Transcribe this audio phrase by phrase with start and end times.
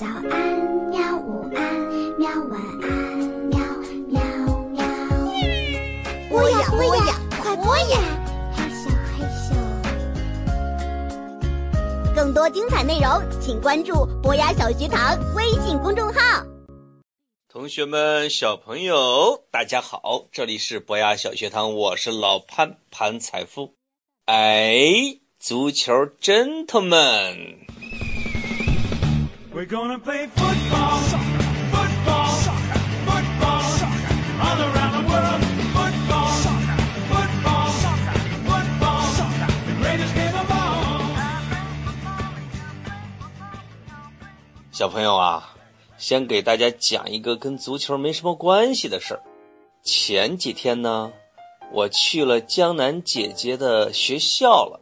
[0.00, 0.32] 早安，
[0.88, 1.14] 喵！
[1.18, 1.60] 午安，
[2.18, 2.30] 喵！
[2.48, 2.88] 晚安，
[3.50, 3.60] 喵
[4.08, 4.18] 喵
[4.70, 4.82] 喵。
[6.30, 8.00] 播呀播呀，快播呀！
[8.56, 9.52] 嘿咻嘿咻。
[12.16, 13.10] 更多精彩内容，
[13.42, 16.46] 请关注博雅小学堂微信公众号。
[17.46, 23.74] 同学们，小朋友，大家好，这里是博雅小学堂，我是老潘潘财富。
[24.24, 24.80] 哎，
[25.38, 25.92] 足球
[26.22, 27.58] gentlemen。
[29.52, 31.00] We're gonna play football,
[31.72, 32.30] football,
[33.04, 33.62] football,
[34.40, 35.42] all around the world.
[35.74, 36.30] Football,
[37.10, 37.66] football,
[38.46, 39.02] football,
[39.66, 41.10] the greatest game of all.
[44.70, 45.56] 小朋友啊，
[45.98, 49.22] 先给大家讲一个跟足球没什么关系的事儿。
[49.82, 51.12] 前几天呢，
[51.72, 54.80] 我去了江南姐姐的学校了，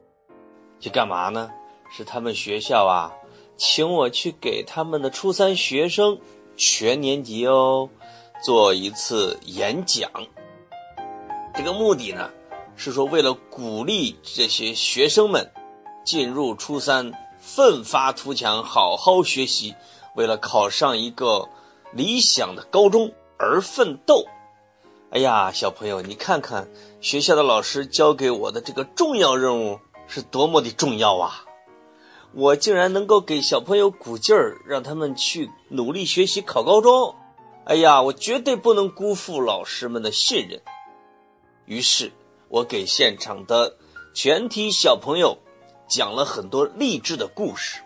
[0.79, 1.51] 去干嘛呢？
[1.91, 3.11] 是他们学校啊，
[3.59, 6.17] 请我去给他们的初三学生，
[6.57, 7.91] 全年级哦，
[8.43, 10.09] 做一次演讲。
[11.57, 12.31] 这个目的呢，
[12.77, 15.51] 是说为了鼓励这些学生们
[16.05, 19.75] 进入初三，奋发图强，好好学习，
[20.15, 21.49] 为了考上一个
[21.93, 24.25] 理想的高中而奋斗。
[25.11, 26.69] 哎呀，小朋友，你看看
[27.01, 31.45] 学校的老师交给我的这个重要任务是多么的重要啊！
[32.39, 37.13] 我竟然能够给小朋友鼓劲儿，让他们去努力学习考高中。
[37.65, 40.63] 哎呀，我绝对不能辜负老师们的信任。
[41.67, 42.13] 于是，
[42.49, 43.77] 我给现场的
[44.15, 45.37] 全体小朋友
[45.89, 47.81] 讲了很多励志的故事，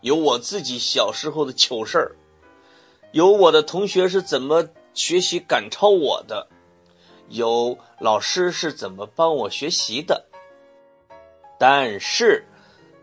[0.00, 2.16] 有我自己小时候的糗事儿，
[3.12, 6.48] 有我的同学是怎么学习赶超我的，
[7.28, 10.24] 有老师是怎么帮我学习的。
[11.58, 12.46] 但是，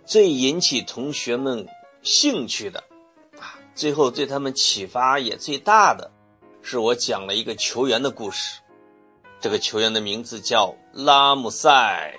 [0.07, 1.67] 最引起同学们
[2.01, 2.81] 兴趣的，
[3.37, 6.09] 啊，最后对他们启发也最大的，
[6.61, 8.61] 是我讲了一个球员的故事。
[9.41, 12.15] 这个球员的名字叫拉姆塞。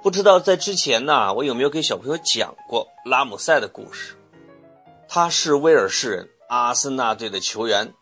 [0.00, 4.14] 不知道在之前呢，我有没有给小朋友讲过拉姆塞的故事？
[5.08, 7.92] 他是威尔士人，阿森纳队的球员。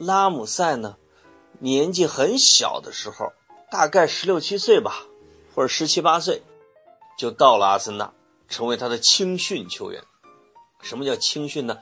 [0.00, 0.96] 拉姆塞呢，
[1.58, 3.34] 年纪很小的时候，
[3.70, 5.04] 大概十六七岁吧，
[5.54, 6.42] 或者十七八岁，
[7.16, 8.12] 就到了阿森纳，
[8.48, 10.02] 成为他的青训球员。
[10.82, 11.78] 什么叫青训呢？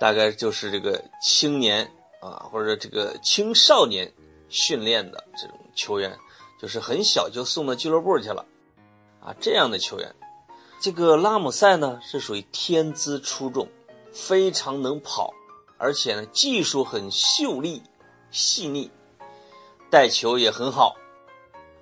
[0.00, 4.10] 大概就是这个青年啊，或者这个青少年
[4.48, 6.18] 训练的这种球员，
[6.58, 8.46] 就是很小就送到俱乐部去了，
[9.20, 10.14] 啊，这样的球员。
[10.80, 13.68] 这个拉姆塞呢，是属于天资出众，
[14.10, 15.34] 非常能跑，
[15.76, 17.82] 而且呢技术很秀丽、
[18.30, 18.90] 细腻，
[19.90, 20.96] 带球也很好，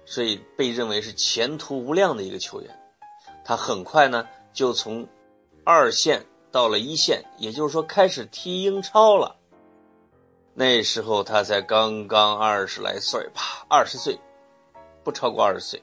[0.05, 2.78] 所以被认为是前途无量的一个球员。
[3.49, 5.09] 他很快呢就从
[5.65, 6.23] 二线
[6.53, 9.37] 到了一线，也就是说开始踢英超了。
[10.53, 14.21] 那时候他才刚刚二十来岁吧，二十岁，
[15.03, 15.83] 不超过二十岁，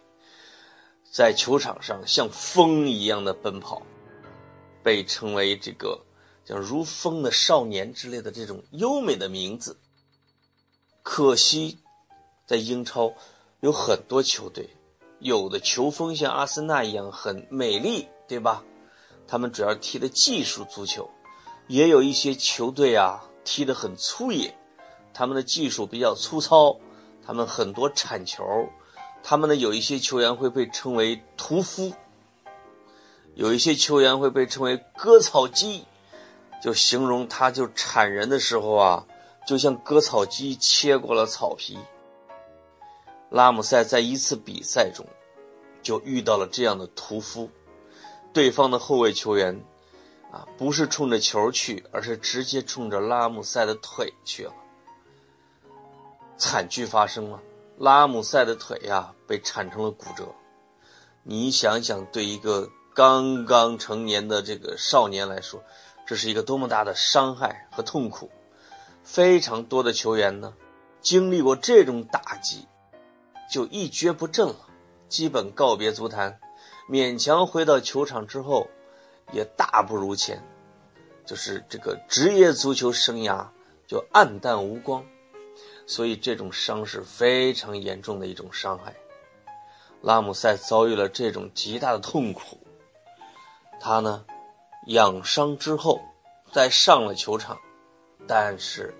[1.11, 3.81] 在球场上像风一样的奔跑，
[4.83, 5.99] 被称为这个
[6.45, 9.75] 叫“如风的少年”之类的这种优美的名字。
[11.01, 11.79] 可惜，
[12.45, 13.11] 在英超
[13.61, 14.69] 有很多球队，
[15.25, 18.63] 有的球风像阿森纳一样很美丽，对吧？
[19.27, 21.09] 他们主要踢的技术足球，
[21.65, 24.55] 也有一些球队啊踢得很粗野，
[25.15, 26.77] 他们的技术比较粗糙，
[27.25, 28.69] 他们很多铲球，
[29.23, 31.91] 他们呢有一些球员会被称为屠夫，
[33.33, 35.85] 有一些球员会被称为割草机，
[36.61, 39.03] 就形容他就铲人的时候啊，
[39.47, 41.79] 就像割草机切过了草皮。
[43.31, 45.03] 拉姆塞在一次比赛中
[45.85, 47.47] 就遇到了这样的屠夫。
[48.33, 49.63] 对方的后卫球员，
[50.31, 54.53] 啊，不是冲着球去，而是直接冲着拉姆塞的腿去了。
[56.37, 57.39] 惨剧发生了，
[57.77, 60.25] 拉姆塞的腿呀、被铲成了骨折。
[61.21, 65.63] 你想想，对一个刚刚成年的这个少年来说，
[66.07, 68.29] 这是一个多么大的伤害和痛苦。
[69.03, 70.51] 非常多的球员呢，
[70.99, 72.67] 经历过这种打击，
[73.49, 74.64] 就一蹶不振了，
[75.07, 76.39] 基本告别足坛。
[76.89, 78.67] 勉强回到球场之后，
[79.31, 80.43] 也大不如前，
[81.25, 83.43] 就是这个职业足球生涯
[83.87, 85.03] 就黯淡无光，
[85.87, 88.93] 所以这种伤是非常严重的一种伤害。
[90.01, 92.59] 拉姆塞遭遇了这种极大的痛苦，
[93.79, 94.23] 他呢
[94.85, 95.99] 养伤之后
[96.51, 97.57] 再上了球场，
[98.27, 98.93] 但是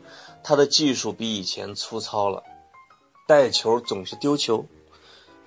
[0.43, 2.41] 他的技术比以前粗糙了，
[3.27, 4.65] 带球总是丢球，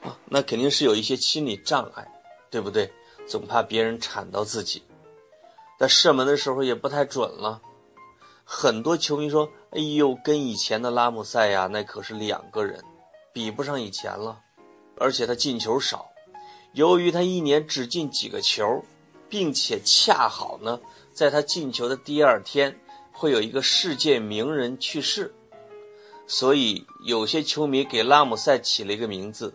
[0.02, 2.06] 啊，那肯定是有一些心理障碍。
[2.50, 2.90] 对不对？
[3.26, 4.82] 总怕别人铲到自己，
[5.78, 7.60] 在射门的时候也不太准了。
[8.42, 12.82] 很多球迷说：“哎呦，跟以前的拉姆塞呀，那可是两个人，
[13.34, 14.40] 比不上以前了。
[14.96, 16.08] 而且他进球少，
[16.72, 18.82] 由于他一年只进几个球，
[19.28, 20.80] 并且恰好呢，
[21.12, 22.80] 在他进球的第二天
[23.12, 25.34] 会有一个世界名人去世，
[26.26, 29.54] 所以有些球迷给拉姆塞起了一个名字，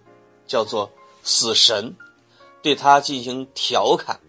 [0.54, 0.92] 叫做
[1.26, 1.96] ‘死神’，
[2.62, 4.20] 对他进行调侃。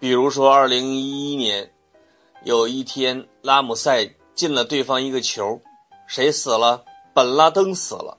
[0.00, 1.70] 比如说，二零一一年。”
[2.44, 5.60] 有一天，拉姆塞进了对方一个球，
[6.06, 6.84] 谁死了？
[7.12, 8.18] 本拉登死了。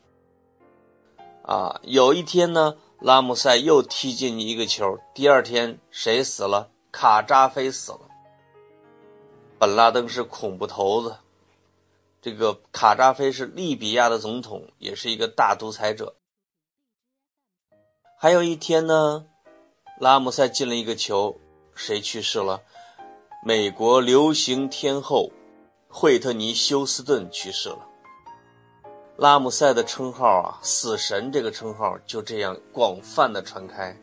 [1.44, 6.70] 啊，有一天呢，拉姆塞又踢进一个球，第二天谁死了？
[6.92, 8.02] 卡扎菲死了。
[9.58, 11.16] 本拉登是恐怖头子，
[12.22, 16.17] 这个卡扎菲是利比亚的总统，也是一个大独裁者。
[18.20, 19.28] 还有一天呢，
[20.00, 21.40] 拉姆塞进了一个球，
[21.76, 22.62] 谁去世了？
[23.46, 25.32] 美国流行天后
[25.88, 27.78] 惠特尼·休斯顿去世了。
[29.18, 33.96] 拉姆塞的称号啊，“死神”这个称号就这样广泛的传开，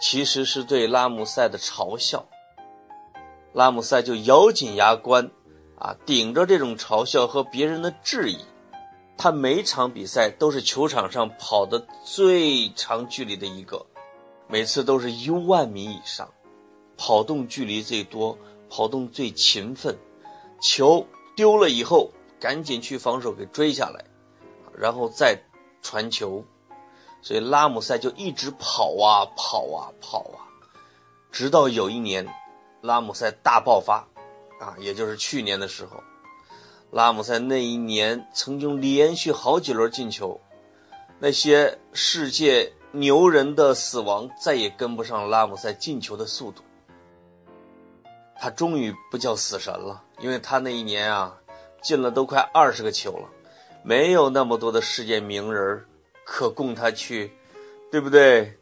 [0.00, 2.28] 其实是对拉姆塞的嘲笑。
[3.52, 5.32] 拉姆塞就咬紧牙关，
[5.80, 8.38] 啊，顶着这种嘲笑和别人的质疑，
[9.18, 13.84] 他每场比赛都是球场上跑的最长距离的一个，
[14.46, 16.26] 每次都是一万米以上，
[16.96, 18.38] 跑动距离最多。
[18.70, 19.96] 跑动最勤奋，
[20.60, 24.04] 球丢了以后赶紧去防守给追下来，
[24.76, 25.42] 然后再
[25.80, 26.44] 传球，
[27.22, 30.44] 所以拉姆塞就一直跑啊跑啊跑啊，
[31.32, 32.28] 直到有一年，
[32.82, 34.06] 拉姆塞大爆发，
[34.60, 35.96] 啊，也就是去年的时候，
[36.90, 40.40] 拉姆塞那一年曾经连续好几轮进球，
[41.18, 46.62] 那些世界牛人的死亡再也跟不上拉姆塞进球的速度。
[48.40, 51.36] 他终于不叫死神了，因为他那一年啊，
[51.82, 53.28] 进了都快二十个球了，
[53.82, 55.84] 没有那么多的世界名人
[56.24, 57.32] 可供他去，
[57.90, 58.56] 对不对？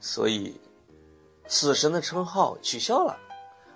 [0.00, 0.60] 所以，
[1.46, 3.18] 死神的称号取消了，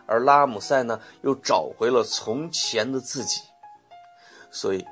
[0.08, 3.42] 而拉姆塞呢，又找回了从前的自己。
[4.50, 4.84] 所以，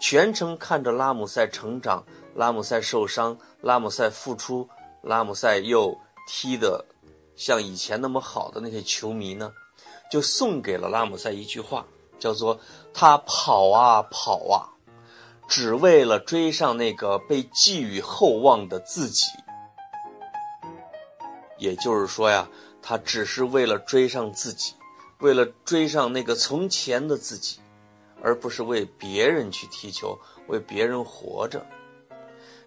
[0.00, 2.04] 全程看着拉姆塞成长，
[2.34, 4.68] 拉姆塞受伤，拉姆塞复出，
[5.02, 6.84] 拉姆塞又踢得。
[7.36, 9.50] 像以前那么好的那些球迷呢，
[10.10, 11.86] 就送给了拉姆塞一句话，
[12.18, 12.60] 叫做
[12.92, 14.68] “他跑啊跑啊，
[15.48, 19.26] 只为了追上那个被寄予厚望的自己”。
[21.56, 22.48] 也就是说呀，
[22.82, 24.74] 他只是为了追上自己，
[25.18, 27.60] 为了追上那个从前的自己，
[28.22, 30.18] 而不是为别人去踢球，
[30.48, 31.64] 为别人活着。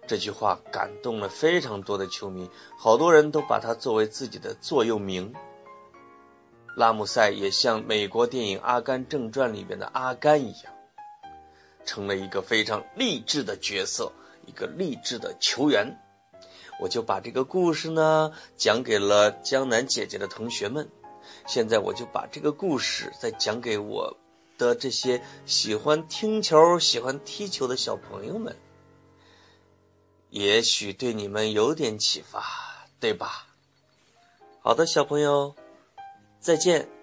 [0.06, 5.34] 这句话感动了非常多的球迷，好多人都把它作为自己的座右铭。
[6.76, 10.74] 拉姆塞也像美国电影《阿甘正传》里面的阿甘一样，
[11.84, 14.12] 成了一个非常励志的角色，
[14.44, 15.96] 一个励志的球员。
[16.80, 20.88] 我就把这个故事呢讲给了江南姐姐的同学们，
[21.46, 24.16] 现在我就把这个故事再讲给我
[24.58, 28.56] 的这些喜欢听球、喜欢踢球的小朋友们。
[30.30, 32.42] 也许对你们有点启发，
[32.98, 33.46] 对吧？
[34.60, 35.54] 好的，小朋友，
[36.40, 36.93] 再见。